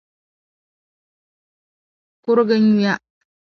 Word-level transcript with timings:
kurigi 2.23 2.55
nyuya. 2.63 2.93